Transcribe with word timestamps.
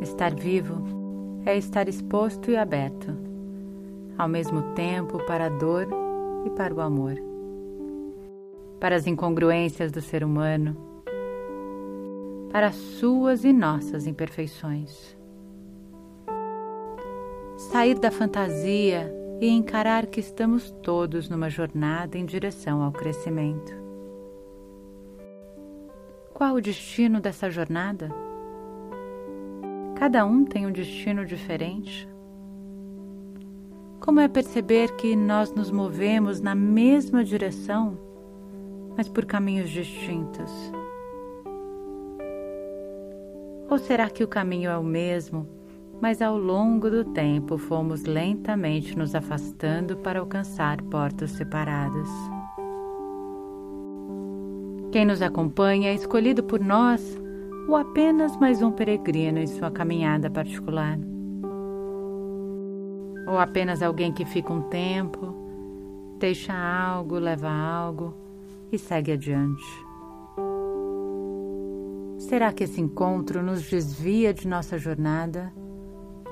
Estar 0.00 0.34
vivo 0.34 1.42
é 1.46 1.56
estar 1.56 1.88
exposto 1.88 2.50
e 2.50 2.56
aberto, 2.56 3.16
ao 4.18 4.28
mesmo 4.28 4.74
tempo 4.74 5.18
para 5.24 5.46
a 5.46 5.48
dor 5.48 5.88
e 6.44 6.50
para 6.50 6.74
o 6.74 6.80
amor, 6.80 7.14
para 8.78 8.96
as 8.96 9.06
incongruências 9.06 9.90
do 9.90 10.02
ser 10.02 10.22
humano, 10.22 10.76
para 12.52 12.66
as 12.66 12.76
suas 12.76 13.42
e 13.44 13.52
nossas 13.52 14.06
imperfeições. 14.06 15.16
Sair 17.56 17.98
da 17.98 18.10
fantasia 18.10 19.10
e 19.40 19.48
encarar 19.48 20.06
que 20.06 20.20
estamos 20.20 20.70
todos 20.82 21.28
numa 21.30 21.48
jornada 21.48 22.18
em 22.18 22.26
direção 22.26 22.82
ao 22.82 22.92
crescimento. 22.92 23.72
Qual 26.34 26.54
o 26.54 26.60
destino 26.60 27.18
dessa 27.18 27.50
jornada? 27.50 28.25
Cada 29.96 30.26
um 30.26 30.44
tem 30.44 30.66
um 30.66 30.70
destino 30.70 31.24
diferente. 31.24 32.06
Como 33.98 34.20
é 34.20 34.28
perceber 34.28 34.94
que 34.96 35.16
nós 35.16 35.54
nos 35.54 35.70
movemos 35.70 36.38
na 36.38 36.54
mesma 36.54 37.24
direção, 37.24 37.98
mas 38.94 39.08
por 39.08 39.24
caminhos 39.24 39.70
distintos? 39.70 40.52
Ou 43.70 43.78
será 43.78 44.10
que 44.10 44.22
o 44.22 44.28
caminho 44.28 44.70
é 44.70 44.76
o 44.76 44.84
mesmo, 44.84 45.48
mas 45.98 46.20
ao 46.20 46.36
longo 46.36 46.90
do 46.90 47.02
tempo 47.02 47.56
fomos 47.56 48.04
lentamente 48.04 48.96
nos 48.98 49.14
afastando 49.14 49.96
para 49.96 50.20
alcançar 50.20 50.80
portas 50.82 51.30
separadas? 51.30 52.08
Quem 54.92 55.06
nos 55.06 55.22
acompanha 55.22 55.90
é 55.90 55.94
escolhido 55.94 56.44
por 56.44 56.60
nós 56.60 57.18
ou 57.66 57.74
apenas 57.74 58.36
mais 58.36 58.62
um 58.62 58.70
peregrino 58.70 59.38
em 59.38 59.46
sua 59.46 59.70
caminhada 59.70 60.30
particular? 60.30 60.98
Ou 63.26 63.38
apenas 63.38 63.82
alguém 63.82 64.12
que 64.12 64.24
fica 64.24 64.52
um 64.52 64.62
tempo, 64.62 65.34
deixa 66.18 66.52
algo, 66.54 67.18
leva 67.18 67.50
algo 67.50 68.14
e 68.70 68.78
segue 68.78 69.12
adiante? 69.12 69.64
Será 72.18 72.52
que 72.52 72.64
esse 72.64 72.80
encontro 72.80 73.42
nos 73.42 73.62
desvia 73.68 74.32
de 74.32 74.46
nossa 74.46 74.78
jornada 74.78 75.52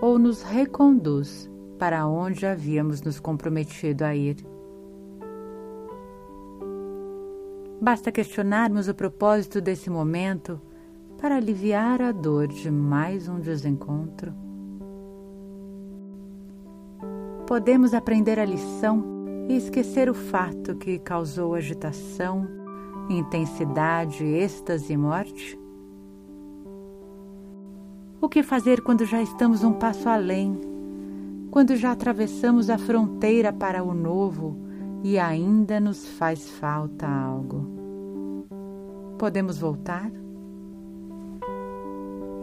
ou 0.00 0.18
nos 0.18 0.42
reconduz 0.42 1.50
para 1.78 2.06
onde 2.06 2.46
havíamos 2.46 3.02
nos 3.02 3.18
comprometido 3.18 4.04
a 4.04 4.14
ir? 4.14 4.36
Basta 7.80 8.12
questionarmos 8.12 8.88
o 8.88 8.94
propósito 8.94 9.60
desse 9.60 9.90
momento 9.90 10.60
para 11.20 11.36
aliviar 11.36 12.02
a 12.02 12.12
dor 12.12 12.46
de 12.46 12.70
mais 12.70 13.28
um 13.28 13.38
desencontro. 13.40 14.34
Podemos 17.46 17.94
aprender 17.94 18.38
a 18.38 18.44
lição 18.44 19.04
e 19.48 19.56
esquecer 19.56 20.08
o 20.08 20.14
fato 20.14 20.74
que 20.76 20.98
causou 20.98 21.54
agitação, 21.54 22.48
intensidade, 23.08 24.24
êxtase 24.24 24.92
e 24.92 24.96
morte? 24.96 25.58
O 28.20 28.28
que 28.28 28.42
fazer 28.42 28.80
quando 28.80 29.04
já 29.04 29.20
estamos 29.20 29.62
um 29.62 29.74
passo 29.74 30.08
além, 30.08 30.58
quando 31.50 31.76
já 31.76 31.92
atravessamos 31.92 32.70
a 32.70 32.78
fronteira 32.78 33.52
para 33.52 33.84
o 33.84 33.92
novo 33.92 34.56
e 35.02 35.18
ainda 35.18 35.78
nos 35.78 36.06
faz 36.06 36.48
falta 36.48 37.06
algo? 37.06 37.66
Podemos 39.18 39.58
voltar? 39.58 40.10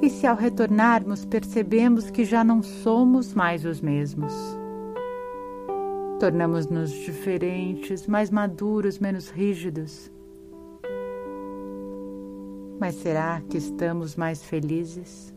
E 0.02 0.10
se 0.10 0.26
ao 0.26 0.36
retornarmos 0.36 1.26
percebemos 1.26 2.10
que 2.10 2.26
já 2.26 2.44
não 2.44 2.64
somos 2.64 3.36
mais 3.36 3.66
os 3.66 3.80
mesmos? 3.80 4.34
Tornamos-nos 6.20 6.92
diferentes, 6.92 8.08
mais 8.08 8.32
maduros, 8.32 8.98
menos 8.98 9.30
rígidos. 9.30 10.12
Mas 12.80 12.96
será 12.96 13.42
que 13.48 13.58
estamos 13.58 14.16
mais 14.16 14.44
felizes? 14.44 15.32